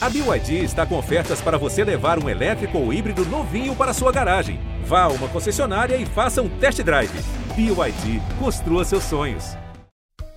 [0.00, 4.12] A BYD está com ofertas para você levar um elétrico ou híbrido novinho para sua
[4.12, 4.60] garagem.
[4.84, 7.10] Vá a uma concessionária e faça um test drive.
[7.56, 9.56] BYD, construa seus sonhos.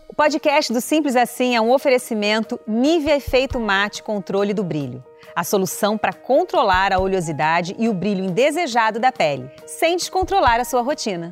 [0.10, 5.04] O podcast do Simples Assim é um oferecimento Nivea Efeito Mate Controle do Brilho.
[5.36, 10.66] A solução para controlar a oleosidade e o brilho indesejado da pele, sem descontrolar a
[10.66, 11.32] sua rotina.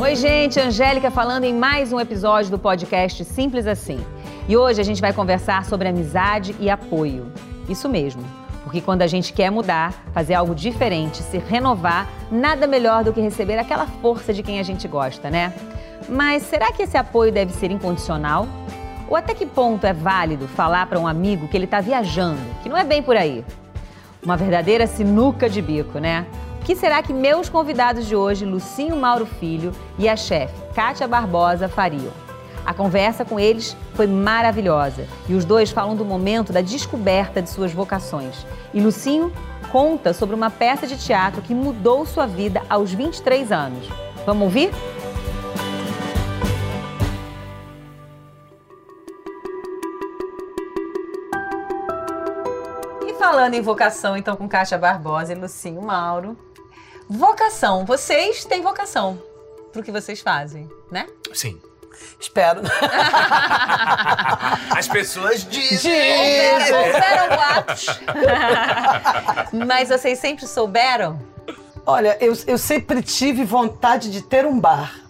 [0.00, 3.98] Oi, gente, Angélica falando em mais um episódio do podcast Simples Assim.
[4.48, 7.32] E hoje a gente vai conversar sobre amizade e apoio.
[7.68, 8.22] Isso mesmo,
[8.62, 13.20] porque quando a gente quer mudar, fazer algo diferente, se renovar, nada melhor do que
[13.20, 15.52] receber aquela força de quem a gente gosta, né?
[16.08, 18.46] Mas será que esse apoio deve ser incondicional?
[19.08, 22.68] Ou até que ponto é válido falar para um amigo que ele está viajando, que
[22.68, 23.44] não é bem por aí?
[24.22, 26.24] Uma verdadeira sinuca de bico, né?
[26.68, 31.66] Que será que meus convidados de hoje, Lucinho Mauro Filho e a chefe Kátia Barbosa,
[31.66, 32.12] fariam?
[32.62, 37.48] A conversa com eles foi maravilhosa e os dois falam do momento da descoberta de
[37.48, 38.44] suas vocações.
[38.74, 39.32] E Lucinho
[39.72, 43.88] conta sobre uma peça de teatro que mudou sua vida aos 23 anos.
[44.26, 44.70] Vamos ouvir?
[53.06, 56.36] E falando em vocação, então, com Kátia Barbosa e Lucinho Mauro,
[57.08, 57.84] Vocação.
[57.84, 59.22] Vocês têm vocação
[59.72, 61.06] pro que vocês fazem, né?
[61.32, 61.60] Sim.
[62.20, 62.60] Espero.
[64.76, 65.92] As pessoas dizem.
[65.92, 67.86] Houveram, houveram boatos.
[69.66, 71.20] Mas vocês sempre souberam?
[71.84, 75.00] Olha, eu, eu sempre tive vontade de ter um bar.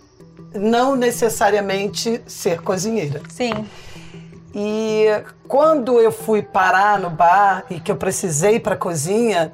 [0.55, 3.21] Não necessariamente ser cozinheira.
[3.29, 3.67] Sim.
[4.55, 5.07] E
[5.47, 9.53] quando eu fui parar no bar e que eu precisei ir para a cozinha,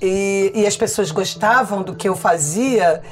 [0.00, 3.02] e, e as pessoas gostavam do que eu fazia,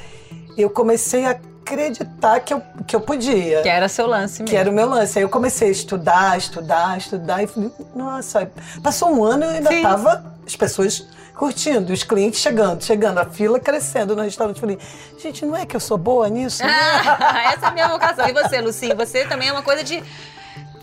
[0.57, 3.61] eu comecei a acreditar que eu, que eu podia.
[3.61, 4.47] Que era seu lance mesmo.
[4.47, 5.17] Que era o meu lance.
[5.17, 7.43] Aí eu comecei a estudar, estudar, estudar.
[7.43, 8.51] E falei, nossa,
[8.81, 9.81] passou um ano e ainda Sim.
[9.81, 14.59] tava as pessoas curtindo, os clientes chegando, chegando, a fila crescendo no restaurante.
[14.59, 14.77] Falei,
[15.17, 16.61] gente, não é que eu sou boa nisso?
[16.65, 18.27] essa é a minha vocação.
[18.27, 18.95] E você, Lucinho?
[18.97, 20.03] Você também é uma coisa de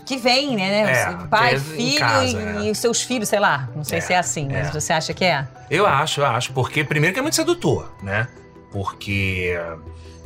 [0.07, 0.91] que vem, né?
[0.91, 2.67] É, pai, filho casa, e, é.
[2.67, 3.69] e, os seus filhos, sei lá.
[3.75, 4.71] Não sei É, se é assim, mas é.
[4.71, 5.47] você acha que é?
[5.69, 6.53] Eu acho, eu acho.
[6.53, 8.27] Porque, primeiro, que é muito sedutor, né?
[8.71, 9.59] Porque,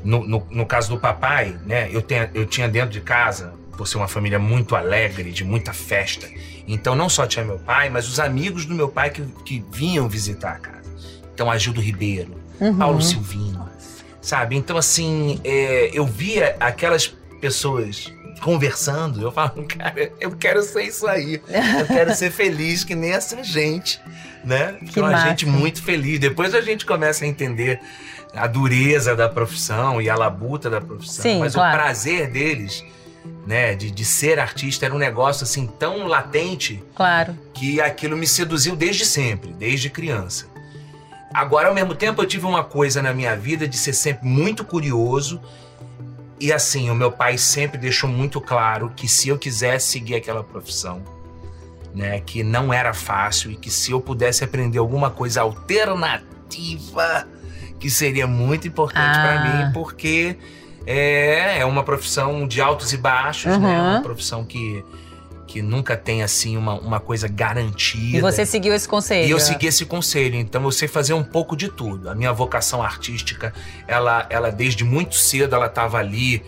[0.03, 1.90] no, no, no caso do papai, né?
[1.91, 5.74] Eu, tenho, eu tinha dentro de casa, por ser uma família muito alegre, de muita
[5.74, 6.28] festa.
[6.68, 10.08] Então, não só tinha meu pai, mas os amigos do meu pai que, que vinham
[10.08, 10.90] visitar a casa.
[11.34, 12.78] Então, Agildo Ribeiro, Uhum.
[12.78, 13.68] Paulo Silvino,
[14.22, 14.56] sabe?
[14.56, 17.08] Então, assim, é, eu via aquelas
[17.41, 21.41] pessoas conversando, eu falava, cara, eu quero ser isso aí.
[21.79, 24.02] Eu quero ser feliz que nem essa gente,
[24.44, 24.78] né?
[24.91, 25.28] Que é uma massa.
[25.29, 26.19] gente muito feliz.
[26.19, 27.79] Depois a gente começa a entender
[28.34, 31.24] a dureza da profissão e a labuta da profissão.
[31.24, 31.74] Sim, Mas claro.
[31.78, 32.84] o prazer deles,
[33.46, 37.38] né, de, de ser artista era um negócio assim tão latente Claro.
[37.53, 40.46] que aquilo me seduziu desde sempre, desde criança.
[41.34, 44.66] Agora, ao mesmo tempo, eu tive uma coisa na minha vida de ser sempre muito
[44.66, 45.41] curioso.
[46.41, 50.44] E assim, o meu pai sempre deixou muito claro que se eu quisesse seguir aquela
[50.44, 51.03] profissão,
[51.94, 57.28] né, que não era fácil e que se eu pudesse aprender alguma coisa alternativa,
[57.79, 59.22] que seria muito importante Ah.
[59.22, 60.35] para mim, porque
[60.88, 63.79] é, é uma profissão de altos e baixos, né?
[63.79, 63.91] Uhum.
[63.91, 64.84] Uma profissão que,
[65.51, 68.17] que nunca tem assim uma, uma coisa garantida.
[68.17, 69.28] E você seguiu esse conselho?
[69.28, 72.09] E eu segui esse conselho, então eu sei fazer um pouco de tudo.
[72.09, 73.53] A minha vocação artística,
[73.85, 76.41] ela, ela desde muito cedo, ela estava ali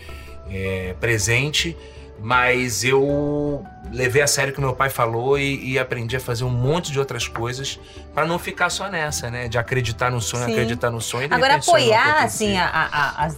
[0.50, 1.76] é, presente,
[2.18, 3.62] mas eu
[3.92, 6.90] levei a sério o que meu pai falou e, e aprendi a fazer um monte
[6.90, 7.78] de outras coisas
[8.14, 9.48] para não ficar só nessa, né?
[9.48, 10.52] De acreditar no sonho, Sim.
[10.52, 11.28] acreditar no sonho.
[11.30, 12.86] e Agora, apoiar, assim, a- a-
[13.22, 13.36] a- as-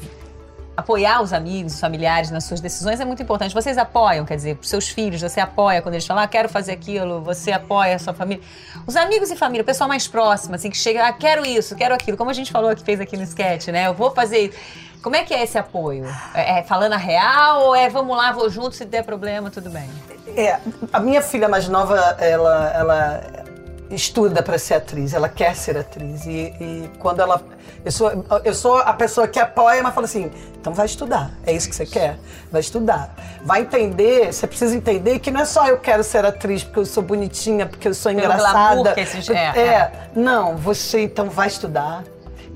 [0.77, 3.55] apoiar os amigos, os familiares nas suas decisões é muito importante.
[3.55, 6.73] Vocês apoiam, quer dizer, os seus filhos, você apoia quando eles falam, ah, quero fazer
[6.73, 8.43] aquilo, você apoia a sua família.
[8.87, 11.95] Os amigos e família, o pessoal mais próximo, assim, que chega, ah, quero isso, quero
[11.95, 13.87] aquilo, como a gente falou que fez aqui no sketch, né?
[13.87, 14.59] Eu vou fazer isso.
[15.03, 16.05] Como é que é esse apoio?
[16.35, 19.71] É, é falando a real ou é vamos lá, vou junto, se der problema, tudo
[19.71, 19.89] bem?
[20.37, 20.59] É,
[20.93, 23.46] a minha filha mais nova, ela, ela
[23.91, 26.25] estuda para ser atriz, ela quer ser atriz.
[26.27, 27.41] E, e quando ela.
[27.85, 28.11] Eu sou,
[28.45, 30.31] eu sou a pessoa que apoia, mas fala assim:
[30.61, 31.31] então vai estudar.
[31.47, 32.19] É isso que você quer?
[32.51, 33.15] Vai estudar.
[33.45, 36.87] Vai entender, você precisa entender que não é só eu quero ser atriz porque eu
[36.87, 38.93] sou bonitinha, porque eu sou Pelo engraçada.
[38.93, 42.03] que esses- é, é, não, você então vai estudar.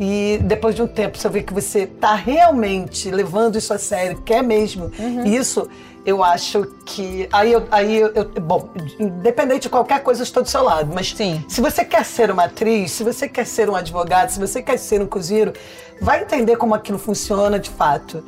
[0.03, 4.23] E depois de um tempo, você vê que você está realmente levando isso a sério,
[4.23, 5.25] quer mesmo Uhum.
[5.27, 5.69] isso,
[6.05, 7.29] eu acho que.
[7.33, 10.91] Aí eu, aí eu, Bom, independente de qualquer coisa, eu estou do seu lado.
[10.95, 11.45] Mas Sim.
[11.49, 14.79] se você quer ser uma atriz, se você quer ser um advogado, se você quer
[14.79, 15.53] ser um cozinheiro,
[16.01, 18.23] vai entender como aquilo funciona de fato.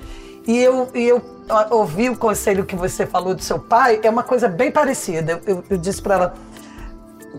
[0.46, 1.22] E eu, e eu
[1.70, 5.40] ouvi o conselho que você falou do seu pai, é uma coisa bem parecida.
[5.46, 6.34] Eu, eu- eu disse para ela,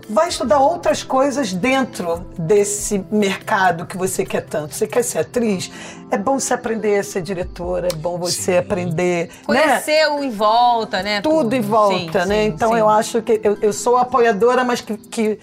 [0.08, 4.74] vai estudar outras coisas dentro desse mercado que você quer tanto.
[4.74, 5.70] Você quer ser atriz?
[6.10, 8.58] É bom você aprender a ser diretora, é bom você Sim.
[8.58, 9.28] aprender...
[9.28, 9.34] né?
[9.44, 11.20] Conhecer o em volta, né?
[11.20, 12.42] tudo em volta, Sim, né?
[12.42, 12.78] sim, então sim.
[12.78, 15.38] eu acho que eu, eu sou apoiadora, mas que, que,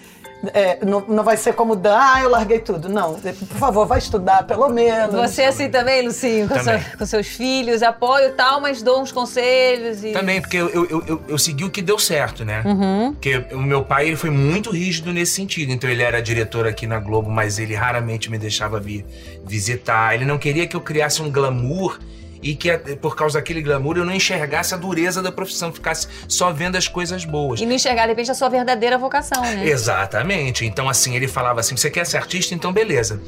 [0.52, 2.88] é, não, não vai ser como Dan, ah, eu larguei tudo.
[2.88, 5.14] Não, por favor, vai estudar pelo menos.
[5.14, 6.80] Você assim também, Lucinho, com, Também.
[6.82, 10.12] seu- com seus filhos, apoio e tal, mas dou uns conselhos e.
[10.12, 12.62] Também, porque eu, eu, eu, eu- eu segui o que deu certo, né?
[12.64, 13.12] Uhum.
[13.12, 15.70] Porque o meu pai ele foi muito rígido nesse sentido.
[15.72, 19.04] Então ele era diretor aqui na Globo, mas ele raramente me deixava vir
[19.44, 20.14] visitar.
[20.14, 21.98] Ele não queria que eu criasse um glamour
[22.42, 26.52] e que por causa daquele glamour eu não enxergasse a dureza da profissão, ficasse só
[26.52, 27.60] vendo as coisas boas.
[27.60, 29.68] E não enxergar, de repente, a sua verdadeira vocação, né?
[29.68, 30.66] Exatamente.
[30.66, 32.54] Então, assim, ele falava assim: você quer ser artista?
[32.54, 33.22] Então, beleza.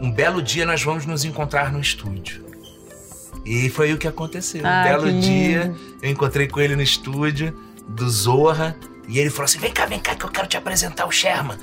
[0.00, 2.44] Um belo dia nós vamos nos encontrar no estúdio.
[3.44, 4.62] E foi o que aconteceu.
[4.64, 7.54] Ah, um belo dia, eu encontrei com ele no estúdio
[7.86, 8.74] do Zorra.
[9.06, 11.58] E ele falou assim: vem cá, vem cá, que eu quero te apresentar o Sherman.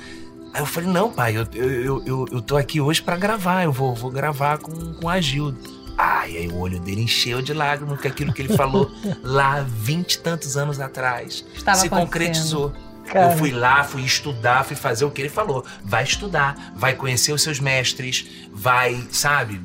[0.54, 3.64] Aí eu falei: não, pai, eu, eu, eu, eu, tô aqui hoje pra gravar.
[3.64, 5.58] Eu vou, vou gravar com, com a Gilda.
[6.02, 8.90] Ai, aí o olho dele encheu de lágrimas, porque aquilo que ele falou
[9.22, 12.72] lá vinte e tantos anos atrás Estava se concretizou.
[13.04, 13.32] Cara.
[13.32, 15.62] Eu fui lá, fui estudar, fui fazer o que ele falou.
[15.84, 19.60] Vai estudar, vai conhecer os seus mestres, vai, sabe,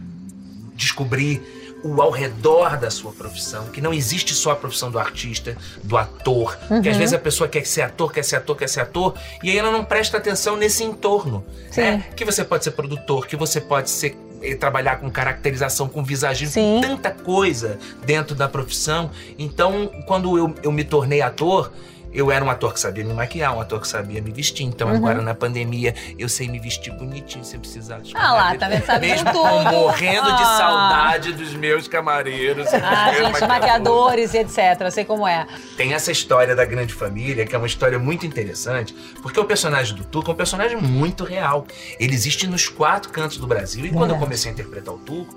[0.76, 1.42] descobrir
[1.82, 5.96] o ao redor da sua profissão, que não existe só a profissão do artista, do
[5.96, 9.14] ator, que às vezes a pessoa quer ser ator, quer ser ator, quer ser ator,
[9.44, 11.81] e aí ela não presta atenção nesse entorno, Sim.
[11.81, 12.06] né?
[12.16, 14.18] Que você pode ser produtor, que você pode ser
[14.53, 16.75] trabalhar com caracterização, com visagismo, Sim.
[16.75, 19.09] com tanta coisa dentro da profissão.
[19.39, 21.71] Então, quando eu, eu me tornei ator,
[22.18, 24.64] eu era um ator que sabia me maquiar, um ator que sabia me vestir.
[24.66, 24.96] Então, Uhum.
[24.96, 28.86] agora na pandemia, eu sei me vestir bonitinho, sem precisar dos Ah lá, tá vendo?
[28.86, 29.72] Sabe de Mesmo tudo.
[29.72, 30.58] morrendo de Ah.
[30.58, 32.68] saudade dos meus camareiros.
[32.74, 33.48] Ah, meus gente, maquiadores.
[33.48, 34.82] maquiadores e etc.
[34.82, 35.46] Eu sei como é.
[35.78, 39.96] Tem essa história da grande família, que é uma história muito interessante, porque o personagem
[39.96, 41.66] do Tuco é um personagem muito real.
[42.00, 43.86] Ele existe nos quatro cantos do Brasil.
[43.86, 45.36] E quando eu comecei a interpretar o Tuco,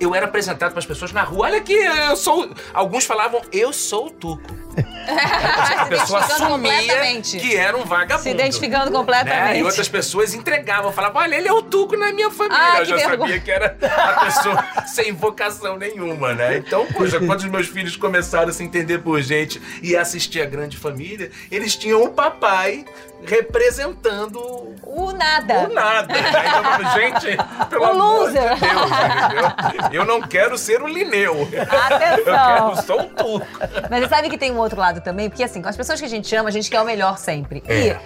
[0.00, 1.46] eu era apresentado para as pessoas na rua.
[1.46, 2.50] Olha aqui, eu sou.
[2.72, 4.56] Alguns falavam, eu sou o Tuco.
[5.76, 8.22] a pessoa assumia que era um vagabundo.
[8.22, 8.96] Se identificando né?
[8.96, 9.58] completamente.
[9.58, 12.58] E outras pessoas entregavam, falavam, olha, ele é o Tuco na minha família.
[12.58, 13.18] Ai, eu já vergonha.
[13.18, 16.58] sabia que era a pessoa sem vocação nenhuma, né?
[16.58, 20.46] Então, poxa, quando os meus filhos começaram a se entender por gente e assistir a
[20.46, 22.84] grande família, eles tinham o papai
[23.24, 24.40] representando
[24.82, 25.68] O nada.
[25.68, 26.14] o nada.
[26.18, 27.36] Então, eu gente,
[27.68, 28.54] pelo O amor loser.
[28.54, 29.88] de Deus, entendeu?
[29.92, 31.48] Eu não quero ser o Linneu.
[31.52, 32.74] Eu Atenção.
[32.74, 33.46] quero sou o Tuco.
[33.90, 36.06] Mas você sabe que tem um outro lado também, porque assim, com as pessoas que
[36.06, 37.62] a gente ama, a gente quer o melhor sempre.
[37.66, 37.74] É.
[37.88, 37.96] E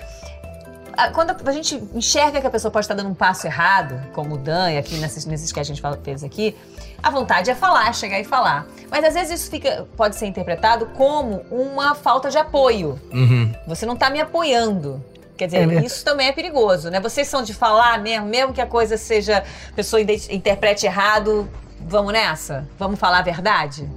[1.10, 4.38] quando a gente enxerga que a pessoa pode estar dando um passo errado, como o
[4.38, 6.56] Dan e aqui nesses, nesses que a gente fez aqui,
[7.02, 8.66] a vontade é falar, chegar e falar.
[8.90, 13.00] Mas às vezes isso fica, pode ser interpretado como uma falta de apoio.
[13.12, 13.52] Uhum.
[13.66, 15.02] Você não tá me apoiando.
[15.37, 17.00] Quer dizer, É isso também é perigoso, né?
[17.00, 21.50] Vocês são de falar mesmo, mesmo que a coisa seja, a pessoa interprete errado,
[21.81, 22.69] vamos nessa?
[22.78, 23.88] Vamos falar a verdade?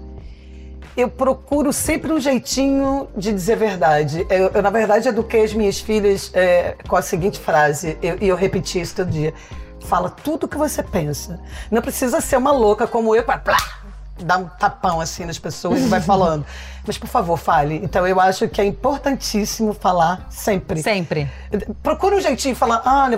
[0.98, 4.26] Eu procuro sempre um jeitinho de dizer verdade.
[4.30, 8.28] Eu, eu, na verdade, eduquei as minhas filhas é, com a seguinte frase, eu- e
[8.28, 9.34] eu, repeti isso todo dia.
[9.82, 11.40] Fala tudo o que você pensa.
[11.70, 13.24] Não precisa ser uma louca como eu,
[14.18, 16.46] dar um tapão assim nas pessoas e vai falando.
[16.88, 17.82] Mas, por favor, fale.
[17.84, 20.82] Então, eu acho que é importantíssimo falar sempre.
[20.82, 21.30] Sempre.
[21.82, 23.10] Procura um jeitinho de falar, ah,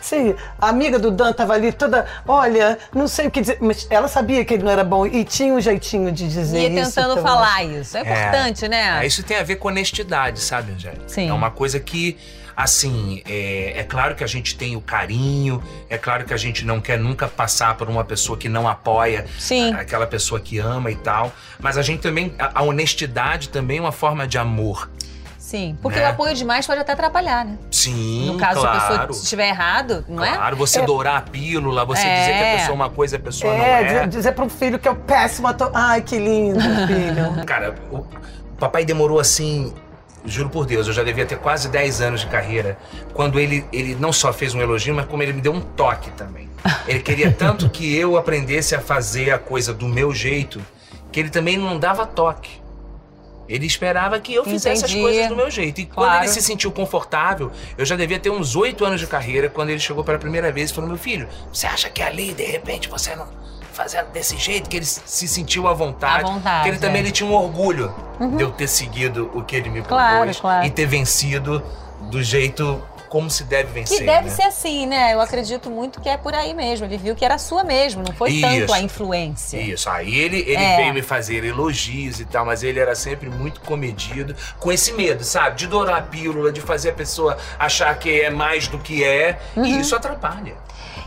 [0.00, 3.86] você, a amiga do Dan tava ali toda, olha, não sei o que dizer, mas
[3.90, 6.94] ela sabia que ele não era bom e tinha um jeitinho de dizer Ia isso.
[6.94, 7.96] tentando então, falar isso.
[7.96, 9.02] É importante, né?
[9.02, 11.02] É, isso tem a ver com honestidade, sabe, Angélica?
[11.08, 11.28] Sim.
[11.28, 12.16] É uma coisa que,
[12.56, 16.64] assim, é, é claro que a gente tem o carinho, é claro que a gente
[16.64, 19.74] não quer nunca passar por uma pessoa que não apoia Sim.
[19.74, 23.78] a- aquela pessoa que ama e tal, mas a gente também, a, a honestidade também
[23.78, 24.90] é uma forma de amor.
[25.38, 25.78] Sim.
[25.80, 26.06] Porque Né?
[26.06, 27.56] o apoio demais pode até atrapalhar, né?
[27.70, 29.06] Sim, No caso, se a claro.
[29.08, 30.34] pessoa estiver errado, não é?
[30.34, 32.18] Claro, você dourar a pílula, você É.
[32.20, 33.84] dizer que a pessoa é uma coisa e a pessoa não É, é.
[33.84, 35.70] dizer, dizer para um filho que é o péssimo ator.
[35.72, 36.58] Ai, que lindo,
[36.88, 37.44] filho.
[37.46, 38.04] Cara, o
[38.58, 39.72] papai demorou assim,
[40.26, 42.78] juro por Deus, eu já devia ter quase 10 anos de carreira,
[43.14, 46.10] quando ele, ele não só fez um elogio, mas como ele me deu um toque
[46.12, 46.46] também.
[46.88, 50.60] Ele queria tanto que eu aprendesse a fazer a coisa do meu jeito,
[51.12, 52.60] que ele também não dava toque.
[53.48, 54.98] Ele esperava que eu fizesse Entendi.
[54.98, 55.80] as coisas do meu jeito.
[55.80, 56.24] E quando Claro.
[56.24, 59.78] ele se sentiu confortável, eu já devia ter uns oito anos de carreira, quando ele
[59.78, 63.14] chegou pela primeira vez e falou: Meu filho, você acha que ali, de repente, você
[63.14, 63.28] não
[63.76, 66.24] fazendo desse jeito, que ele se sentiu à vontade.
[66.24, 67.04] À vontade, que ele também é.
[67.04, 67.94] ele tinha um orgulho
[68.36, 70.66] de eu ter seguido o que ele me propôs Claro, claro.
[70.66, 71.62] e ter vencido
[72.10, 73.98] do jeito como se deve vencer.
[74.00, 74.34] Que deve né?
[74.34, 75.14] ser assim, né?
[75.14, 76.86] Eu acredito muito que é por aí mesmo.
[76.86, 78.74] Ele viu que era sua mesmo, não foi tanto Isso.
[78.74, 79.58] a influência.
[79.58, 80.76] Isso, aí ele, ele É.
[80.76, 85.22] veio me fazer elogios e tal, mas ele era sempre muito comedido, com esse medo,
[85.22, 85.56] sabe?
[85.56, 89.38] De dourar a pílula, de fazer a pessoa achar que é mais do que é,
[89.54, 89.64] Uhum.
[89.64, 90.54] e isso atrapalha.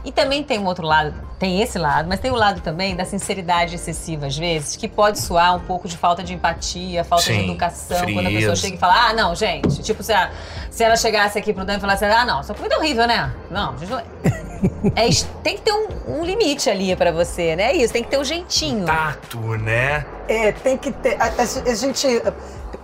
[0.04, 3.06] E também tem um outro lado, tem esse lado, mas tem o lado também da
[3.06, 7.34] sinceridade excessiva, às vezes, que pode soar um pouco de falta de empatia, falta de
[7.34, 10.32] Sim, educação, quando a pessoa chega e fala, ah, não, gente, tipo, se ela,
[10.70, 13.32] se ela chegasse aqui pro Dan e falasse, ah, não, sua comida é horrível, né?
[13.50, 14.49] Não, a gente não...
[14.96, 15.08] É,
[15.44, 17.72] tem que ter um, um limite ali pra você, né?
[17.72, 18.86] É isso, tem que ter o jeitinho.
[18.86, 20.06] Tato, né?
[20.28, 21.16] É, tem que ter.
[21.20, 22.08] A, a- a gente.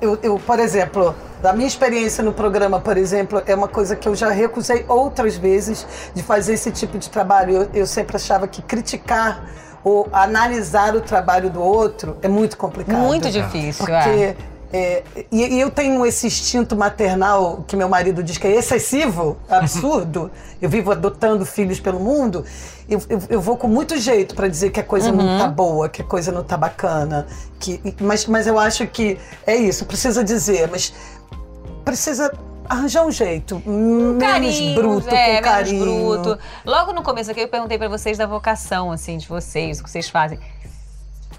[0.02, 4.08] Eu, eu, por exemplo, da minha experiência no programa, por exemplo, é uma coisa que
[4.08, 7.54] eu já recusei outras vezes de fazer esse tipo de trabalho.
[7.56, 9.44] Eu, eu sempre achava que criticar
[9.84, 12.98] ou analisar o trabalho do outro é muito complicado.
[12.98, 14.04] Muito difícil, é.
[14.04, 14.20] Porque.
[14.24, 14.36] é,
[15.32, 20.32] e, e eu tenho esse instinto maternal que meu marido diz que é excessivo, absurdo.
[20.62, 22.44] eu vivo adotando filhos pelo mundo.
[22.90, 25.88] Eu, eu, eu vou com muito jeito para dizer que a coisa não tá boa,
[25.90, 27.28] que a coisa não tá bacana.
[27.60, 30.94] Que, mas, mas eu acho que é isso, precisa dizer, mas
[31.84, 32.32] precisa
[32.68, 33.62] arranjar um jeito.
[33.66, 35.80] menos carinho, bruto, é, com carinho.
[35.84, 36.40] bruto.
[36.66, 39.90] Logo no começo aqui eu perguntei pra vocês da vocação, assim, de vocês, o que
[39.90, 40.40] vocês fazem.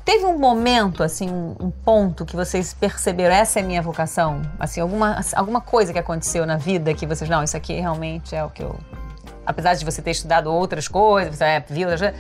[0.07, 4.41] Teve um momento, assim, um, um ponto que vocês perceberam, essa é a minha vocação?
[4.57, 8.45] Assim, alguma, alguma coisa que aconteceu na vida que vocês, não, isso aqui realmente é
[8.45, 8.77] o que eu...
[9.45, 12.15] Apesar de você ter estudado outras coisas, você é,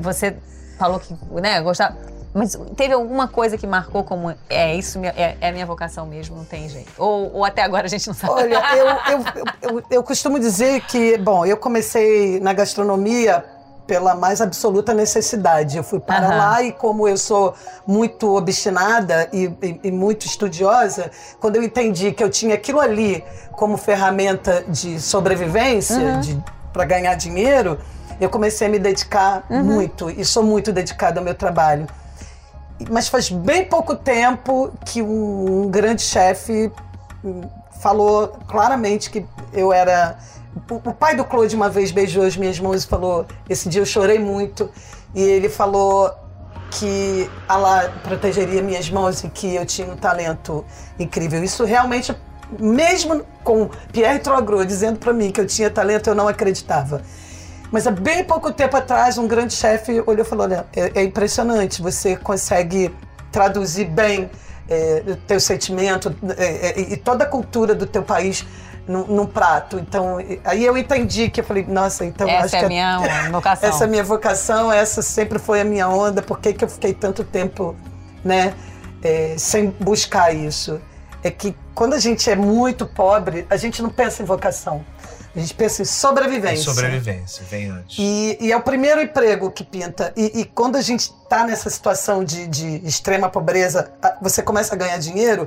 [0.00, 0.36] você
[0.76, 1.96] falou que, né, gostava...
[2.34, 6.36] Mas teve alguma coisa que marcou como, é, isso é, é a minha vocação mesmo,
[6.36, 6.90] não tem jeito?
[6.98, 8.32] Ou, ou até agora a gente não sabe?
[8.32, 9.24] Olha, eu, eu,
[9.62, 13.44] eu, eu costumo dizer que, bom, eu comecei na gastronomia
[13.88, 15.78] pela mais absoluta necessidade.
[15.78, 16.36] Eu fui para Aham.
[16.36, 17.54] lá e como eu sou
[17.86, 23.24] muito obstinada e, e- e muito estudiosa, quando eu entendi que eu tinha aquilo ali
[23.52, 26.20] como ferramenta de sobrevivência,
[26.72, 27.78] para ganhar dinheiro,
[28.20, 31.86] eu comecei a me dedicar muito e sou muito dedicada ao meu trabalho.
[32.90, 36.70] Mas faz bem pouco tempo que um, um grande chefe
[37.24, 37.40] hum,
[37.80, 40.16] falou claramente que eu era.
[40.70, 43.86] O, pai do Claude uma vez beijou as minhas mãos e falou: Esse dia eu
[43.86, 44.70] chorei muito.
[45.14, 46.12] E ele falou
[46.70, 50.64] que Allah protegeria minhas mãos e que eu tinha um talento
[50.98, 51.42] incrível.
[51.42, 52.14] Isso realmente,
[52.58, 57.02] mesmo com Pierre Trogro dizendo para mim que eu tinha talento, eu não acreditava.
[57.70, 61.04] Mas há bem pouco tempo atrás, um grande chefe olhou e falou: Olha, é, é
[61.04, 62.94] impressionante, você consegue
[63.30, 64.30] traduzir bem
[64.68, 68.44] é, o teu sentimento é, é, e toda a cultura do teu país
[68.88, 69.78] num, num prato.
[69.78, 72.98] Então, aí eu entendi que eu falei: Nossa, então Essa acho é que a minha
[73.30, 73.68] vocação.
[73.68, 76.22] essa é a minha vocação, essa sempre foi a minha onda.
[76.22, 77.76] Por que, que eu fiquei tanto tempo,
[78.24, 78.54] né,
[79.02, 80.80] é, sem buscar isso?
[81.22, 84.84] É que quando a gente é muito pobre, a gente não pensa em vocação.
[85.36, 86.64] A gente pensa em É sobrevivência.
[86.64, 87.96] sobrevivência, vem antes.
[87.98, 90.12] E, e é o primeiro emprego que pinta.
[90.16, 93.92] E, e quando a gente está nessa situação de, de extrema pobreza,
[94.22, 95.46] você começa a ganhar dinheiro,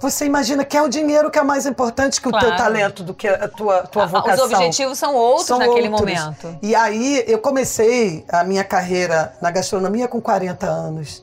[0.00, 2.56] você imagina que é o dinheiro que é mais importante que o teu Claro.
[2.56, 4.46] talento, do que a tua, tua Ah, vocação.
[4.46, 6.14] Os objetivos são outros São naquele outros.
[6.14, 6.56] momento.
[6.62, 11.22] E aí eu comecei a minha carreira na gastronomia com 40 anos.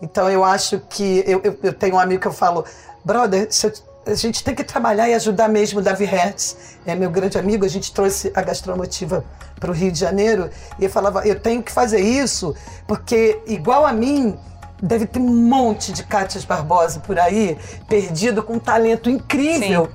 [0.00, 2.64] Então eu acho que eu, eu, eu tenho um amigo que eu falo,
[3.04, 3.72] brother, se eu-
[4.06, 7.64] a gente tem que trabalhar e ajudar mesmo o Davi Hertz, é meu grande amigo,
[7.64, 9.24] a gente trouxe a gastromotiva
[9.58, 12.54] para o Rio de Janeiro e eu falava, eu tenho que fazer isso
[12.86, 14.36] porque igual a mim
[14.82, 17.56] deve ter um monte de Cátias Barbosa por aí,
[17.88, 19.88] perdido com um talento incrível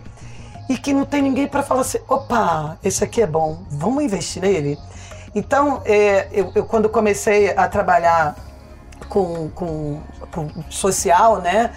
[0.69, 4.41] e que não tem ninguém para falar assim, opa, esse aqui é bom, vamos investir
[4.41, 4.77] nele.
[5.33, 8.35] Então, é, eu, eu quando comecei a trabalhar
[9.07, 9.99] com, com,
[10.31, 11.71] com social, né,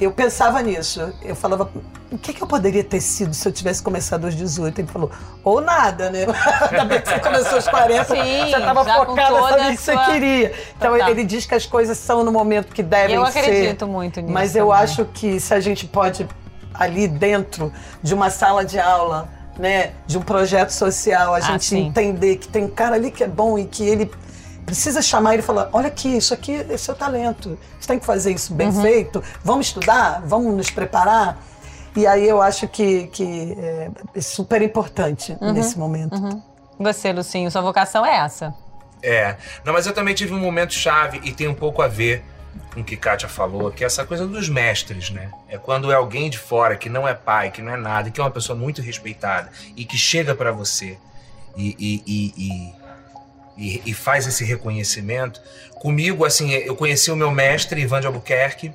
[0.00, 1.12] eu pensava nisso.
[1.22, 1.70] Eu falava,
[2.10, 4.80] o que, que eu poderia ter sido se eu tivesse começado aos 18?
[4.80, 5.10] Ele falou,
[5.44, 6.26] ou nada, né?
[6.70, 9.92] Ainda bem que você começou aos 40, Sim, já estava focada, sabia o que você
[9.92, 10.52] sua- queria.
[10.76, 11.10] Então, Total.
[11.10, 13.38] ele diz que as coisas são no momento que devem Eu ser.
[13.40, 14.82] acredito muito nisso Mas eu também.
[14.82, 16.26] acho que se a gente pode,
[16.74, 19.28] ali dentro de uma sala de aula,
[19.58, 21.86] né, de um projeto social, a Ah, gente sim.
[21.86, 24.10] entender que tem um cara ali que é bom e que ele
[24.70, 27.58] precisa chamar ele e falar: olha aqui, isso aqui é seu talento.
[27.78, 28.82] Você tem que fazer isso bem Uhum.
[28.82, 29.22] feito.
[29.44, 31.38] Vamos estudar, vamos nos preparar.
[31.96, 35.52] E aí eu acho que, que é, é super importante Uhum.
[35.52, 36.16] nesse momento.
[36.78, 38.54] Você, Lucinho, sua vocação é essa.
[39.02, 39.36] É.
[39.64, 42.22] Não, mas eu também tive um momento chave e tem um pouco a ver
[42.72, 45.30] com o que Kátia falou, que é essa coisa dos mestres, né?
[45.48, 48.20] É quando é alguém de fora que não é pai, que não é nada, que
[48.20, 50.96] é uma pessoa muito respeitada e que chega pra você
[51.56, 52.74] e, e, e, e,
[53.56, 55.40] e- e faz esse reconhecimento.
[55.74, 58.72] Comigo, assim, eu conheci o meu mestre, Ivan de Albuquerque,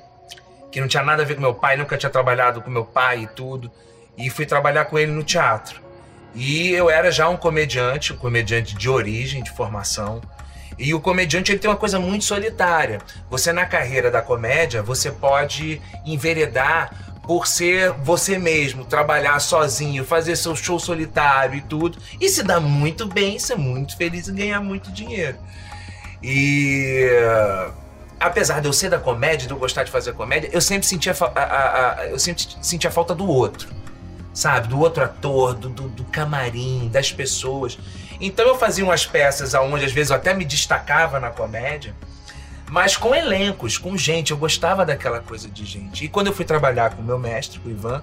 [0.70, 3.22] que não tinha nada a ver com meu pai, nunca tinha trabalhado com meu pai
[3.22, 3.70] e tudo,
[4.16, 5.80] e fui trabalhar com ele no teatro.
[6.34, 10.20] E eu era já um comediante, um comediante de origem, de formação.
[10.78, 12.98] E o comediante ele tem uma coisa muito solitária.
[13.30, 20.36] Você na carreira da comédia, você pode enveredar por ser você mesmo, trabalhar sozinho, fazer
[20.36, 24.60] seu show solitário e tudo, e se dá muito bem, ser muito feliz e ganhar
[24.60, 25.36] muito dinheiro.
[26.22, 27.08] E
[28.18, 31.12] apesar de eu ser da comédia, de eu gostar de fazer comédia, eu sempre sentia
[31.12, 33.68] a, a, a, eu sempre sentia falta do outro,
[34.32, 37.78] sabe, do outro ator, do, do, do camarim, das pessoas.
[38.20, 41.94] Então eu fazia umas peças onde às vezes eu até me destacava na comédia,
[42.70, 44.30] mas com elencos, com gente.
[44.30, 46.04] Eu gostava daquela coisa de gente.
[46.04, 48.02] E quando eu fui trabalhar com o meu mestre, com o Ivan,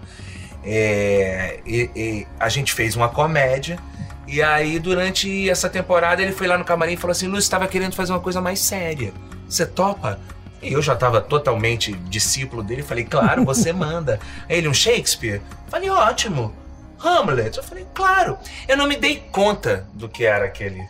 [0.63, 3.77] é, e, e a gente fez uma comédia.
[4.25, 7.67] E aí, durante essa temporada, ele foi lá no camarim e falou assim: Lúcio, estava
[7.67, 9.13] querendo fazer uma coisa mais séria.
[9.47, 10.19] Você topa?
[10.61, 12.81] E eu já estava totalmente discípulo dele.
[12.81, 14.19] Falei, claro, você manda.
[14.49, 15.41] Ele, um Shakespeare?
[15.67, 16.55] Falei, ótimo.
[17.03, 17.57] Hamlet?
[17.57, 18.37] Eu falei, claro.
[18.65, 20.87] Eu não me dei conta do que era aquele.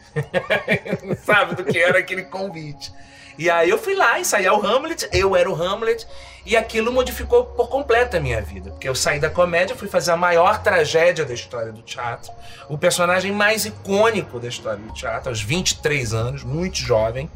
[1.25, 2.93] Sabe, do que era aquele convite.
[3.37, 6.05] E aí eu fui lá ensaiar o Hamlet, eu era o Hamlet,
[6.45, 8.71] e aquilo modificou por completo a minha vida.
[8.71, 12.31] Porque eu saí da comédia, fui fazer a maior tragédia da história do teatro,
[12.69, 17.29] o personagem mais icônico da história do teatro, aos 23 anos, muito jovem.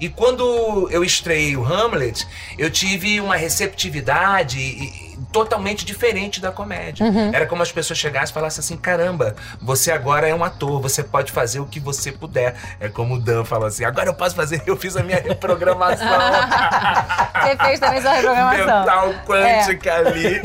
[0.00, 2.26] E quando eu estreiei o Hamlet,
[2.58, 7.06] eu tive uma receptividade totalmente diferente da comédia.
[7.06, 7.30] Uhum.
[7.32, 11.02] Era como as pessoas chegassem e falassem assim: caramba, você agora é um ator, você
[11.02, 12.54] pode fazer o que você puder.
[12.80, 16.06] É como o Dan falou assim: agora eu posso fazer, eu fiz a minha reprogramação.
[17.42, 18.80] você fez também sua reprogramação.
[18.80, 19.98] Mental quântica é.
[19.98, 20.40] ali.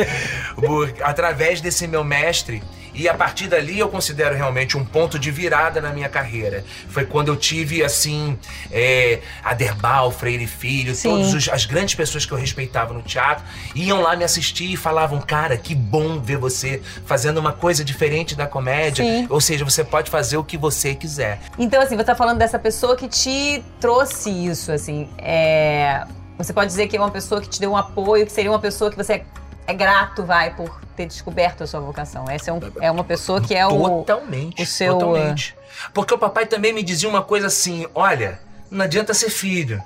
[0.56, 2.64] Por, através desse meu mestre
[2.98, 6.66] e a partir dali eu considero realmente um ponto de virada na minha carreira.
[6.90, 8.38] Foi quando eu tive, assim,
[8.72, 14.16] é, Aderbal, Freire Filho, todas as grandes pessoas que eu respeitava no teatro, iam lá
[14.16, 19.06] me assistir e falavam: Cara, que bom ver você fazendo uma coisa diferente da comédia.
[19.06, 19.28] Sim.
[19.30, 21.40] Ou seja, você pode fazer o que você quiser.
[21.60, 25.08] Então, assim, você tá falando dessa pessoa que te trouxe isso, assim.
[25.20, 26.04] É...
[26.40, 28.60] Você pode dizer que é uma pessoa que te deu um apoio, que seria uma
[28.60, 29.24] pessoa que você
[29.68, 32.26] é grato, vai, por ter descoberto a sua vocação.
[32.30, 34.00] Essa é, um, é uma pessoa que é o.
[34.00, 34.64] Totalmente.
[34.64, 34.94] O seu.
[34.94, 35.56] Totalmente.
[35.94, 38.40] Porque o papai também me dizia uma coisa assim: olha,
[38.72, 39.84] não adianta ser filho.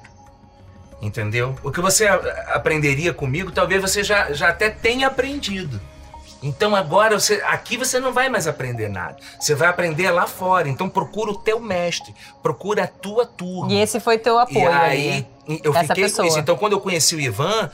[1.02, 1.56] Entendeu?
[1.63, 5.82] O que você aprenderia comigo, talvez você já, já até tenha aprendido.
[6.44, 9.17] Então agora você, aqui você não vai mais aprender nada.
[9.39, 10.70] Você vai aprender lá fora.
[10.70, 12.13] Então procura o teu mestre,
[12.44, 13.72] procura a tua turma.
[13.72, 14.60] E esse foi teu apoio.
[14.60, 16.24] E aí, aí eu fiquei pessoa.
[16.24, 16.39] com isso.
[16.39, 17.72] Então quando eu conheci o Ivan,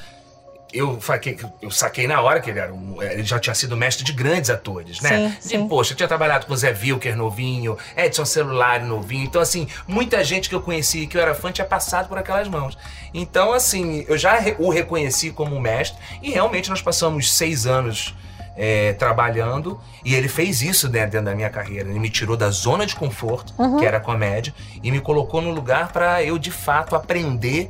[0.73, 4.03] eu, saquei, eu saquei na hora que ele, era um, ele já tinha sido mestre
[4.03, 5.35] de grandes atores, né?
[5.41, 5.65] Sim, sim.
[5.65, 9.25] E, poxa, eu tinha trabalhado com Zé Wilker novinho, Edson Celular novinho.
[9.25, 12.47] Então, assim, muita gente que eu conheci que eu era fã tinha passado por aquelas
[12.47, 12.77] mãos.
[13.13, 18.13] Então, assim, eu já o reconheci como mestre e realmente nós passamos seis anos
[18.57, 21.89] é, trabalhando e ele fez isso né, dentro da minha carreira.
[21.89, 23.77] Ele me tirou da zona de conforto, uhum.
[23.77, 27.69] que era a comédia, e me colocou no lugar para eu de fato aprender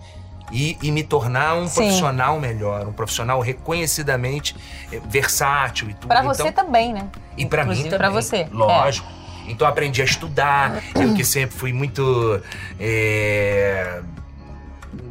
[0.51, 1.75] e, e me tornar um Sim.
[1.75, 4.55] profissional melhor, um profissional reconhecidamente
[4.91, 6.07] eh, versátil e tudo.
[6.07, 7.07] Para você então, também, né?
[7.38, 7.97] E para mim também.
[7.97, 8.47] Para você.
[8.51, 9.07] Lógico.
[9.23, 9.51] É.
[9.51, 12.41] Então aprendi a estudar, eu que sempre fui muito
[12.79, 14.01] é,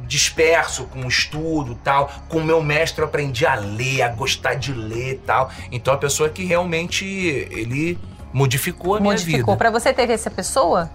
[0.06, 2.10] disperso com o estudo tal.
[2.28, 5.50] Com o meu mestre eu aprendi a ler, a gostar de ler e tal.
[5.72, 7.98] Então a pessoa que realmente ele
[8.32, 9.24] modificou a minha vida.
[9.24, 9.56] Modificou.
[9.56, 10.90] Para você teve essa pessoa?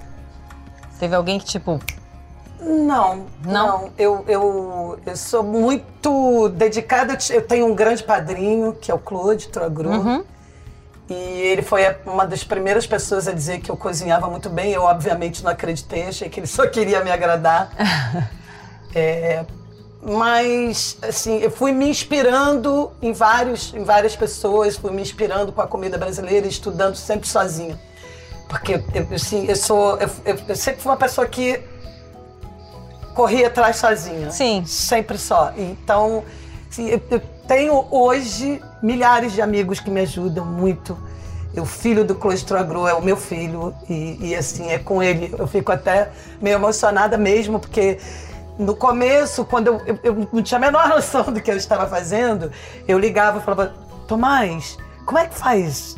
[0.99, 1.79] Teve alguém que tipo
[2.61, 3.91] não, não, não.
[3.97, 7.17] Eu, eu, eu sou muito dedicada.
[7.31, 9.89] Eu tenho um grande padrinho, que é o Claude Trogru.
[9.89, 10.23] Uhum.
[11.09, 14.71] E ele foi uma das primeiras pessoas a dizer que eu cozinhava muito bem.
[14.71, 17.71] Eu, obviamente, não acreditei, achei que ele só queria me agradar.
[18.93, 19.43] é,
[20.03, 25.61] mas, assim, eu fui me inspirando em, vários, em várias pessoas, fui me inspirando com
[25.61, 27.77] a comida brasileira, estudando sempre sozinha.
[28.47, 29.97] Porque, eu, assim, eu sou.
[29.97, 31.61] Eu, eu, eu sempre fui uma pessoa que
[33.13, 34.31] corria atrás sozinha.
[34.31, 34.63] Sim.
[34.65, 35.53] Sempre só.
[35.57, 36.23] Então,
[36.69, 40.97] assim, eu, eu tenho hoje milhares de amigos que me ajudam muito.
[41.55, 45.35] O filho do Clóvis Agro é o meu filho e, e, assim, é com ele.
[45.37, 46.09] Eu fico até
[46.41, 47.99] meio emocionada mesmo, porque
[48.57, 51.87] no começo, quando eu, eu, eu não tinha a menor noção do que eu estava
[51.87, 52.51] fazendo,
[52.87, 53.73] eu ligava e falava,
[54.07, 55.97] Tomás, como é que faz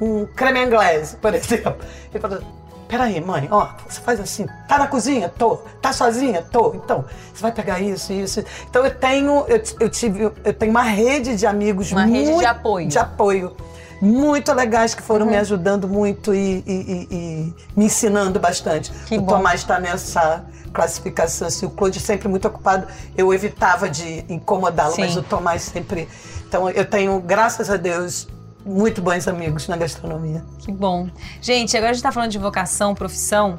[0.00, 1.76] um creme inglês, por exemplo?
[2.12, 2.44] Ele falava,
[2.92, 5.26] peraí, mãe, ó, você faz assim, tá na cozinha?
[5.30, 5.56] Tô.
[5.80, 6.42] Tá sozinha?
[6.42, 6.74] Tô.
[6.74, 8.44] Então, você vai pegar isso, isso.
[8.68, 12.38] Então eu tenho, eu, eu tive, eu tenho uma rede de amigos uma muito, rede
[12.38, 12.88] de apoio.
[12.88, 13.56] De apoio.
[13.98, 15.32] Muito legais que foram uhum.
[15.32, 18.92] me ajudando muito e, e, e, e, me ensinando bastante.
[19.06, 19.36] Que o bom.
[19.36, 22.86] Tomás está nessa classificação, assim, o Claude sempre muito ocupado.
[23.16, 26.06] Eu evitava de incomodá-lo, mas o Tomás sempre.
[26.46, 28.28] Então eu tenho, graças a Deus,
[28.64, 30.44] muito bons amigos na gastronomia.
[30.58, 31.08] Que bom.
[31.40, 33.56] Gente, agora a gente tá falando de vocação, profissão,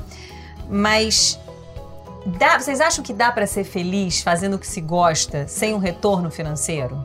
[0.70, 1.40] mas
[2.38, 5.78] dá, vocês acham que dá para ser feliz fazendo o que se gosta sem um
[5.78, 7.02] retorno financeiro?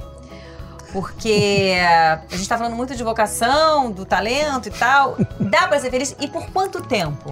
[0.92, 5.16] Porque a gente tá falando muito de vocação, do talento e tal.
[5.38, 7.28] Dá para ser feliz e por quanto tempo?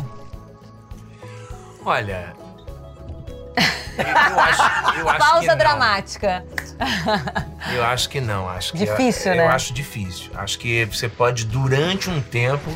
[1.84, 2.45] Olha.
[3.96, 5.56] Eu acho, eu acho Pausa que não.
[5.56, 6.44] dramática.
[7.72, 8.48] Eu acho que não.
[8.48, 9.44] Acho que Difícil, eu, né?
[9.44, 10.30] Eu acho difícil.
[10.34, 12.70] Acho que você pode, durante um tempo,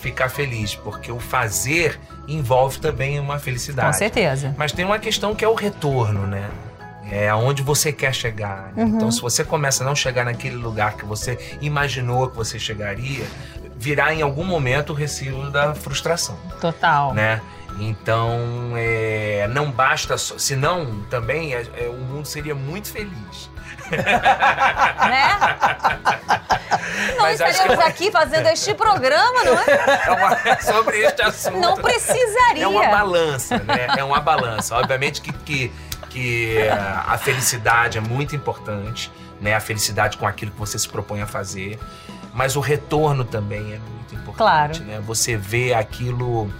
[0.00, 3.88] ficar feliz, porque o fazer envolve também uma felicidade.
[3.88, 4.54] Com certeza.
[4.56, 6.48] Mas tem uma questão que é o retorno, né?
[7.10, 8.72] É aonde você quer chegar.
[8.74, 8.86] Uhum.
[8.86, 13.26] Então, se você começa a não chegar naquele lugar que você imaginou que você chegaria,
[13.76, 17.12] virá em algum momento o recibo da frustração, Total.
[17.12, 17.40] né?
[17.78, 20.38] Então, é, não basta só.
[20.38, 23.50] Senão, também, é- é, o mundo seria muito feliz.
[23.90, 23.98] Né?
[27.16, 29.64] Não que estaríamos é- aqui fazendo este programa, não é?
[30.06, 31.58] É uma- é sobre este assunto.
[31.58, 32.64] Não precisaria.
[32.64, 33.86] É uma balança, né?
[33.96, 34.76] É uma balança.
[34.76, 35.72] Obviamente que, que,
[36.10, 39.54] que eh, a felicidade é muito importante, né?
[39.54, 41.78] A felicidade com aquilo que você se propõe a fazer.
[42.34, 44.78] Mas o retorno também é muito importante, Claro.
[44.84, 45.00] né?
[45.04, 46.52] Você vê aquilo,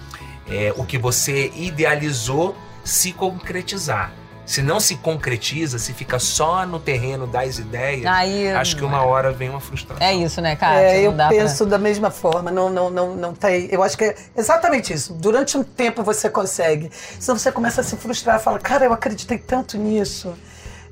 [0.52, 4.12] eh, o que você idealizou se concretizar.
[4.44, 9.02] Se não se concretiza, se fica só no terreno das ideias, Aí, acho que uma
[9.04, 10.04] hora vem uma frustração.
[10.04, 10.80] É isso, né, Kátia?
[10.80, 13.68] É, eu dá pra- penso da mesma forma, não, não, não, não tem.
[13.70, 15.14] Eu acho que é exatamente isso.
[15.14, 16.90] Durante um tempo você consegue.
[17.20, 20.34] Senão você começa a se frustrar, fala, cara, eu acreditei tanto nisso.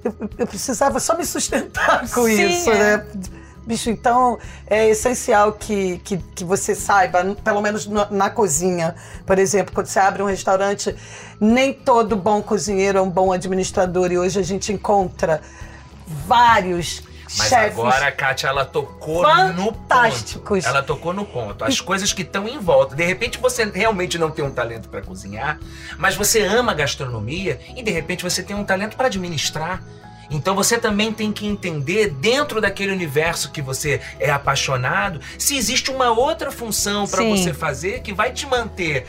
[0.04, 2.98] Eu, eu precisava só me sustentar com Sim, isso, é.
[2.98, 3.06] né?
[3.70, 9.38] Bicho, então é essencial que, que, que você saiba, pelo menos na, na cozinha, por
[9.38, 10.92] exemplo, quando você abre um restaurante,
[11.40, 15.40] nem todo bom cozinheiro é um bom administrador e hoje a gente encontra
[16.26, 17.00] vários
[17.38, 20.68] Mas chefes agora a Kátia, ela tocou no ponto.
[20.68, 21.64] Ela tocou no ponto.
[21.64, 22.96] As coisas que estão em volta.
[22.96, 25.60] De repente você realmente não tem um talento para cozinhar,
[25.96, 29.80] mas você ama a gastronomia e de repente você tem um talento para administrar.
[30.30, 35.90] Então você também tem que entender, dentro daquele universo que você é apaixonado, se existe
[35.90, 39.06] uma outra função para você fazer que vai te manter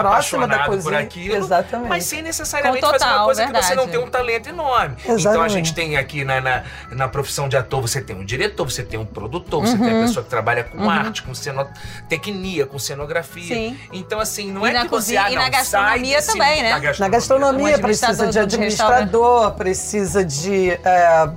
[0.00, 0.98] Próxima da apaixonado por cozinha.
[1.00, 1.88] aquilo, Exatamente.
[1.88, 3.90] mas sem necessariamente Com fazer uma total, coisa que você não verdade.
[3.90, 4.96] tem um talento enorme.
[5.00, 5.52] Então a Exatamente.
[5.52, 8.98] gente tem aqui na, na, na profissão de ator, você tem um diretor, você tem
[8.98, 10.06] um produtor, você tem a Uhum.
[10.06, 13.54] pessoa que trabalha com arte, com cenotecnia, com cenografia.
[13.54, 13.78] Sim.
[13.92, 16.16] Então, assim, não E é na que você cozinha- ah, e não, na gastronomia sai
[16.16, 16.92] desse- também, né?
[16.98, 21.28] Na gastronomia Um precisa administrador de de administrador, precisa de é,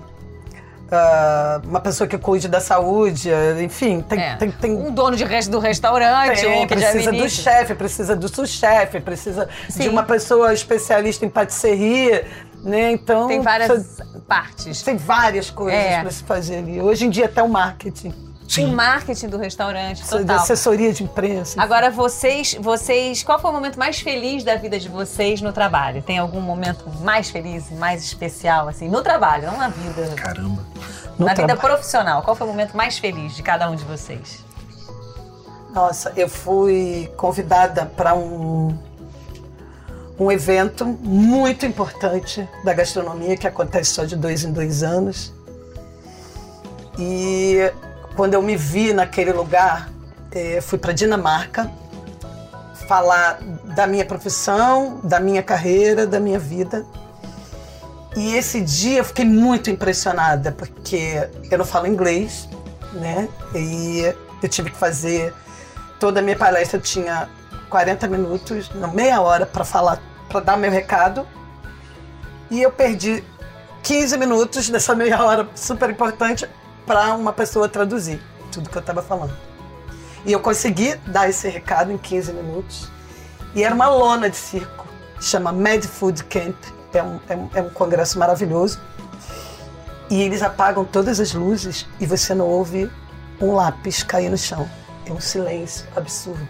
[0.91, 4.36] é, uma pessoa que cuide da saúde, é, enfim, tem, É.
[4.36, 8.15] tem, tem, Um dono de resto do restaurante, tem, ou que precisa do chefe, precisa
[8.15, 9.80] do sous-chefe, precisa Sim.
[9.84, 12.23] de uma pessoa especialista em patisserie,
[12.63, 12.91] né?
[12.91, 14.82] Então Tem várias partes.
[14.82, 16.02] tem várias coisas É.
[16.02, 16.82] para se fazer ali.
[16.82, 18.13] Hoje em dia até o marketing,
[18.47, 18.71] O Sim.
[18.73, 20.41] marketing do restaurante, precisa de total.
[20.41, 21.62] assessoria de imprensa.
[21.62, 26.01] Agora, vocês, vocês, qual foi o momento mais feliz da vida de vocês no trabalho?
[26.01, 30.65] Tem algum momento mais feliz, mais especial, assim, no trabalho, não na vida, Caramba.
[31.19, 32.21] no na vida profissional?
[32.21, 34.45] Qual foi o momento mais feliz de cada um de vocês?
[35.73, 38.75] Nossa, eu fui convidada para um,
[40.17, 45.33] um evento muito importante da gastronomia que acontece só de dois em dois anos.
[46.97, 47.71] E
[48.17, 49.89] quando eu me vi naquele lugar,
[50.32, 51.71] eh, fui para Dinamarca
[52.88, 53.38] falar
[53.75, 56.84] da minha profissão, da minha carreira, da minha vida.
[58.15, 62.49] E esse dia eu fiquei muito impressionada, porque eu não falo inglês,
[62.93, 63.30] né?
[63.53, 65.32] E eu tive que fazer
[65.99, 67.30] toda a minha palestra, eu tinha
[67.69, 71.27] 40 minutos, não, meia hora para falar, para dar meu recado.
[72.49, 73.23] E eu perdi
[73.84, 76.49] 15 minutos dessa meia hora super importante
[76.88, 78.19] para uma pessoa traduzir
[78.52, 79.34] tudo que eu estava falando.
[80.26, 82.89] E eu consegui dar esse recado em 15 minutos.
[83.54, 84.88] E era uma lona de circo,
[85.19, 86.56] chama Mad Food Camp.
[86.93, 88.80] É um, é um, é um congresso maravilhoso.
[90.10, 92.89] E eles apagam todas as luzes e você não ouve
[93.41, 94.67] um lápis cair no chão.
[95.06, 96.47] É um silêncio absurdo.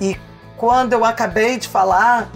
[0.00, 0.16] E
[0.56, 2.30] quando eu acabei de falar,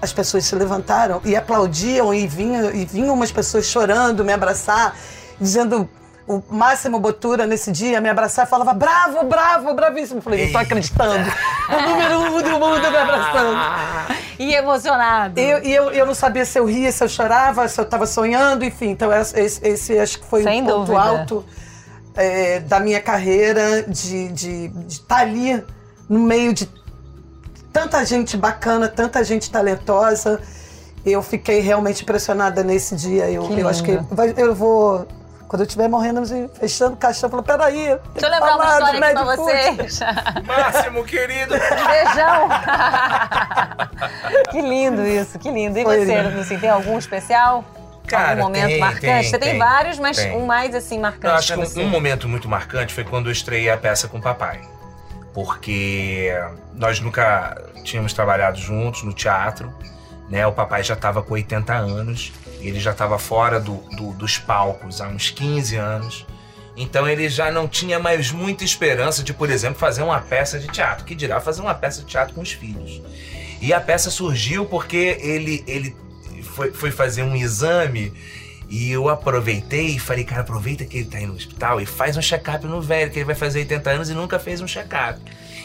[0.00, 4.96] as pessoas se levantaram e aplaudiam e vinham, e vinham umas pessoas chorando, me abraçar,
[5.40, 5.88] dizendo
[6.28, 10.18] o Máximo Botura nesse dia me abraçar e falava bravo, bravo, bravíssimo.
[10.18, 11.24] Eu falei, não tô acreditando.
[11.68, 14.16] O número um do mundo me abraçando.
[14.38, 15.40] E emocionado.
[15.40, 18.06] Eu- E eu, eu não sabia se eu ria, se eu chorava, se eu estava
[18.06, 18.90] sonhando, enfim.
[18.90, 21.00] Então, esse, esse- acho que foi Sem um ponto dúvida.
[21.00, 21.44] alto
[22.14, 25.64] é, da minha carreira, de estar ali
[26.08, 26.68] no meio de
[27.72, 30.40] tanta gente bacana, tanta gente talentosa.
[31.04, 33.30] Eu fiquei realmente impressionada nesse dia.
[33.30, 33.98] Eu, Que eu acho que
[34.36, 35.06] eu vou
[35.48, 36.22] Quando eu estiver morrendo,
[36.54, 37.96] fechando o caixão, eu falo, peraí.
[38.12, 40.00] Deixa eu lembrar uma história aqui pra Mad Food." vocês.
[40.44, 41.54] Máximo, querido!
[41.54, 42.48] Beijão!
[44.50, 45.78] que lindo isso, que lindo.
[45.78, 47.64] E Foi você, tem algum especial?
[48.06, 49.00] Cara, algum momento tem, marcante?
[49.00, 50.36] tem, você tem, tem, vários, mas tem.
[50.36, 51.80] um mais assim Eu marcante acho pra que você.
[51.80, 54.60] um, um momento muito marcante foi quando eu estreiei a peça com o papai.
[55.34, 56.32] Porque
[56.72, 59.72] nós nunca tínhamos trabalhado juntos no teatro,
[60.28, 60.46] né?
[60.46, 65.00] O papai já estava com 80 anos, ele já estava fora do- do- dos palcos
[65.00, 66.26] há uns 15 anos.
[66.76, 70.66] Então ele já não tinha mais muita esperança de, por exemplo, fazer uma peça de
[70.68, 73.00] teatro, que dirá fazer uma peça de teatro com os filhos.
[73.62, 75.96] E a peça surgiu porque ele, ele
[76.42, 78.12] foi, foi fazer um exame
[78.68, 82.16] e eu aproveitei e falei, cara, aproveita que ele tá aí no hospital e faz
[82.16, 85.18] um check-up no velho, que ele vai fazer 80 anos e nunca fez um check-up.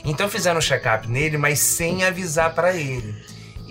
[0.05, 3.13] Então fizeram um check-up nele, mas sem avisar pra ele.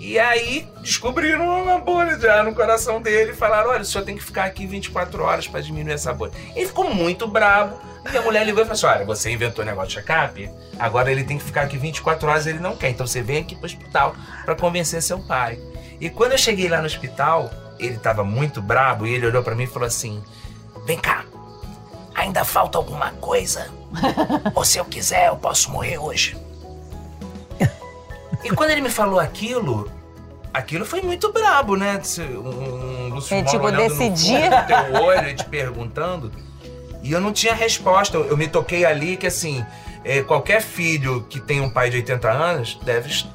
[0.03, 4.17] E aí descobriram uma bolha ar no coração dele e falaram: olha, o senhor tem
[4.17, 6.31] que ficar aqui 24 horas pra diminuir essa bolha.
[6.55, 7.79] Ele ficou muito bravo.
[8.11, 11.11] E a mulher ligou e falou assim: olha, você inventou o negócio de check-up, agora
[11.11, 12.89] ele tem que ficar aqui 24 horas e ele não quer.
[12.89, 15.59] Então você vem aqui pro hospital pra convencer seu pai.
[15.99, 19.53] E quando eu cheguei lá no hospital, ele tava muito bravo e ele olhou pra
[19.53, 20.23] mim e falou assim:
[20.83, 21.25] vem cá,
[22.15, 23.69] ainda falta alguma coisa?
[24.55, 26.35] Ou se eu quiser, eu posso morrer hoje.
[28.43, 29.89] E quando ele me falou aquilo,
[30.53, 32.01] aquilo foi muito brabo, né?
[32.19, 34.49] Um, um Lúcio É, tipo, olhando no decidir.
[34.49, 36.31] do teu olho e te perguntando.
[37.03, 38.17] E eu não tinha resposta.
[38.17, 39.65] Eu, me toquei ali que, assim,
[40.03, 43.25] é, qualquer filho que tem um pai de 80 anos deve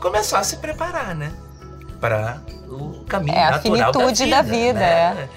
[0.00, 1.32] começar a se preparar, né?
[2.00, 4.56] Para o caminho É, a natural finitude da da vida.
[4.56, 4.80] vida,
[5.14, 5.28] né?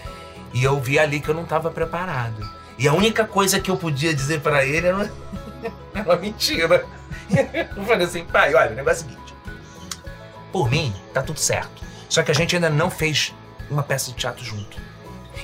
[0.53, 2.47] E eu vi ali que eu não estava preparado.
[2.77, 5.03] E a única coisa que eu podia dizer para ele era uma,
[5.95, 6.86] era uma mentira.
[7.76, 9.34] Eu falei assim, pai, olha, o negócio é o seguinte.
[10.52, 11.84] Por mim, tá tudo certo.
[12.10, 13.34] Só que a gente ainda não fez
[13.70, 14.78] uma peça de teatro junto.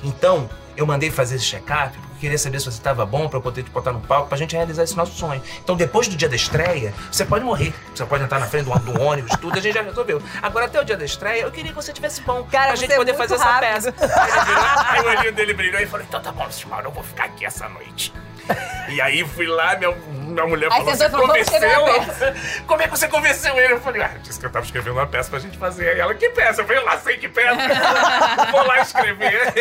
[0.04, 3.38] Então, eu mandei fazer esse check-up porque eu queria saber se você estava bom para
[3.38, 5.42] eu poder te botar no palco pra gente realizar esse nosso sonho.
[5.64, 7.74] Então, depois do dia da estreia, você pode morrer.
[7.94, 10.22] Você pode entrar na frente do, do ônibus, tudo, a gente já resolveu.
[10.42, 12.92] Agora, até o dia da estreia, eu queria que você tivesse bom Cara, pra gente
[12.94, 13.66] é poder fazer rápido.
[13.66, 14.14] essa peça.
[14.24, 17.04] Aí, virou, aí o olhinho dele brilhou e falou: então tá bom, Simão, eu vou
[17.04, 18.12] ficar aqui essa noite.
[18.88, 22.34] E aí fui lá, minha, minha mulher Aí falou: você falou, "Vamos escrever convenceu?
[22.68, 23.74] Como é que você convenceu ele?
[23.74, 25.90] Eu falei, ah, disse que eu tava escrevendo uma peça pra gente fazer.
[25.90, 26.62] Aí ela, que peça?
[26.62, 27.58] Eu falei, eu lá sei que peça.
[28.52, 29.54] Vou lá escrever.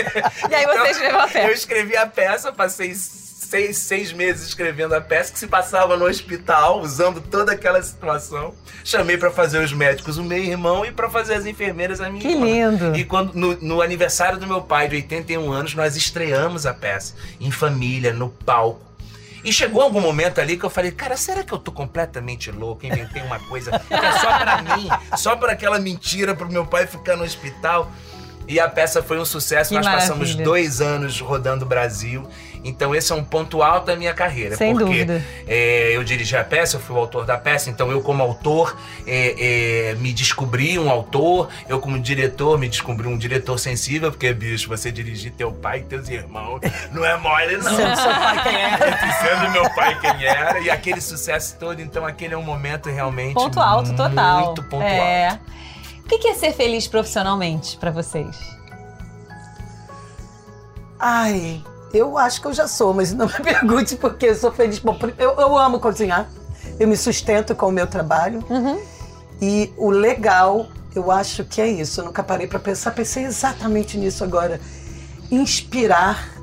[0.50, 1.38] E aí você escreveu a peça.
[1.48, 2.94] Eu escrevi a peça, passei
[3.54, 8.52] seis, seis meses escrevendo a peça, que se passava no hospital, usando toda aquela situação.
[8.82, 12.20] Chamei pra fazer os médicos o meu irmão e pra fazer as enfermeiras a minha
[12.20, 12.46] Que irmã.
[12.46, 12.96] lindo.
[12.96, 17.14] E quando, no, no aniversário do meu pai, de 81 anos, nós estreamos a peça,
[17.40, 18.82] em família, no palco.
[19.44, 22.84] E chegou algum momento ali que eu falei, cara, será que eu tô completamente louco?
[22.84, 26.88] Inventei uma coisa que é só pra mim, só pra aquela mentira pro meu pai
[26.88, 27.88] ficar no hospital.
[28.46, 30.44] E a peça foi um sucesso, Que nós passamos maravilha.
[30.44, 32.28] dois anos rodando o Brasil.
[32.64, 34.56] Então esse é um ponto alto da minha carreira.
[34.56, 35.22] Sem porque dúvida.
[35.46, 38.76] é, eu dirigi a peça, eu fui o autor da peça, então eu como autor
[39.06, 44.32] é, é, me descobri um autor, eu como diretor me descobri um diretor sensível, porque,
[44.32, 47.76] bicho, você dirigir teu pai e teus irmãos não é mole, não.
[47.76, 48.74] Sendo seu pai quem é.
[49.04, 52.88] E sendo meu pai quem era, e aquele sucesso todo, então aquele é um momento
[52.88, 54.46] realmente Ponto alto total.
[54.46, 55.28] muito ponto é.
[55.28, 55.40] alto.
[56.04, 58.36] O que que é ser feliz profissionalmente pra vocês?
[60.98, 61.62] Ai,
[61.94, 64.78] eu acho que eu já sou, mas não me pergunte porque eu sou feliz.
[64.78, 66.28] Bom, eu, eu amo cozinhar,
[66.78, 68.44] eu me sustento com o meu trabalho.
[69.40, 72.00] E o legal, eu acho que é isso.
[72.00, 74.60] Eu nunca parei para pensar, pensei exatamente nisso agora.
[75.30, 76.34] Inspirar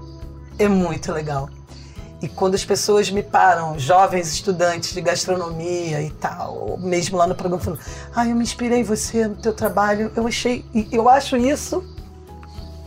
[0.57, 1.49] é muito legal.
[2.21, 7.33] E quando as pessoas me param, jovens estudantes de gastronomia e tal, mesmo lá no
[7.33, 7.81] programa, falando:
[8.15, 10.63] Ah, eu me inspirei em você, no teu trabalho, eu achei.
[10.91, 11.83] Eu acho isso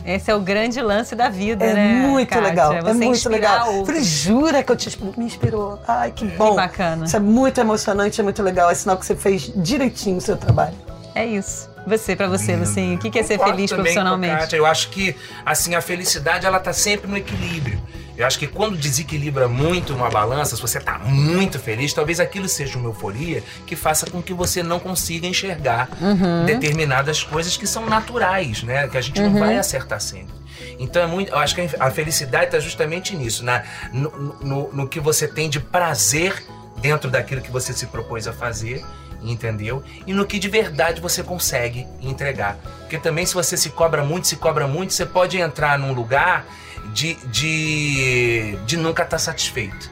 [0.05, 1.93] Esse é o grande lance da vida, é né?
[2.07, 2.47] muito Kátia?
[2.47, 2.71] legal.
[2.73, 3.85] Você É muito legal.
[3.85, 5.79] Falei, jura que eu te inspi- me inspirou?
[5.87, 6.55] Ai, que bom.
[6.55, 7.05] bacana.
[7.05, 8.69] Isso é muito emocionante, é muito legal.
[8.69, 10.75] É sinal que você fez direitinho o seu trabalho.
[11.15, 11.69] É isso.
[11.87, 14.39] Você, pra você, Lucinho, o que que é ser feliz também com a profissionalmente?
[14.41, 14.57] Kátia.
[14.57, 15.15] Eu acho que,
[15.45, 17.79] assim, a felicidade, ela tá sempre no equilíbrio.
[18.17, 22.47] Eu acho que quando desequilibra muito uma balança, se você tá muito feliz, talvez aquilo
[22.47, 26.45] seja uma euforia que faça com que você não consiga enxergar Uhum.
[26.45, 28.87] determinadas coisas que são naturais, né?
[28.87, 30.33] Que a gente não vai acertar sempre.
[30.79, 31.31] Então é muito.
[31.31, 34.09] Eu acho que a felicidade está justamente nisso, na, no,
[34.41, 36.43] no, no que você tem de prazer
[36.81, 38.83] dentro daquilo que você se propôs a fazer,
[39.31, 39.83] entendeu?
[40.05, 42.57] E no que de verdade você consegue entregar.
[42.79, 46.45] Porque também se você se cobra muito, se cobra muito, você pode entrar num lugar
[46.93, 49.89] de, de, de nunca estar satisfeito.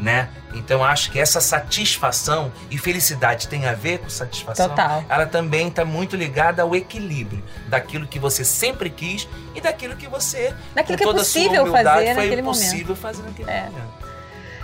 [0.00, 0.28] né?
[0.54, 4.68] Então acho que essa satisfação e felicidade tem a ver com satisfação.
[4.70, 5.04] Total.
[5.08, 10.06] Ela também está muito ligada ao equilíbrio daquilo que você sempre quis e daquilo que
[10.06, 13.22] você Daquilo com que é toda a sua possível humildade, fazer foi naquele possível fazer
[13.22, 13.62] naquele É.
[13.64, 14.05] momento.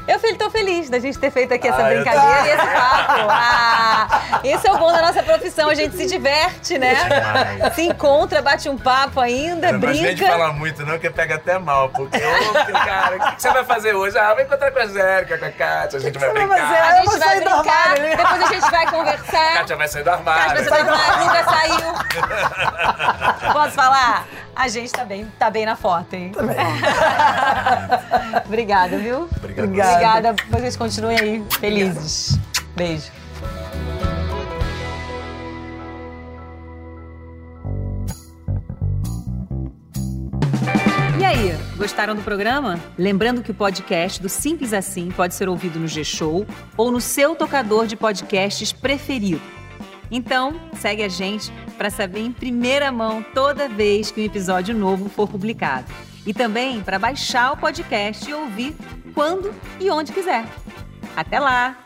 [0.09, 3.27] Eu estou feliz da gente ter feito aqui essa Ah, brincadeira e esse papo.
[3.31, 6.95] Ah, esse é o bom da nossa profissão, a gente se diverte, né?
[6.95, 7.75] Demais.
[7.75, 10.33] Se encontra, bate um papo ainda, Eu não gosto nem de brinca.
[10.33, 11.89] falar muito, não, que pega até mal.
[11.91, 14.19] Porque, ô, cara, o que que você vai fazer hoje?
[14.19, 16.67] Ah, vai encontrar com a Zérica, com a Kátia, a gente vai você vai brincar.
[16.69, 16.81] fazer?
[16.81, 18.17] A gente vai sair do brincar, armário, né?
[18.17, 19.53] depois a gente vai A conversar.
[19.55, 20.65] Kátia vai sair do Kátia, armário.
[20.65, 21.93] você vai falar, nunca saiu.
[23.53, 24.25] Posso falar?
[24.55, 26.31] A gente tá bem, tá bem na foto, hein?
[26.31, 26.57] Tá bem.
[28.47, 29.29] Obrigada, viu?
[29.37, 29.69] Obrigado.
[29.69, 30.35] Obrigada.
[30.51, 32.39] Vocês continuem aí felizes.
[32.77, 33.11] Beijo.
[41.19, 42.79] E aí, gostaram do programa?
[42.99, 47.35] Lembrando que o podcast do Simples Assim pode ser ouvido no G-Show ou no seu
[47.35, 49.41] tocador de podcasts preferido.
[50.15, 55.09] Então, segue a gente para saber em primeira mão toda vez que um episódio novo
[55.09, 55.91] for publicado.
[56.27, 58.77] E também para baixar o podcast e ouvir
[59.15, 60.45] quando e onde quiser.
[61.17, 61.82] Até lá!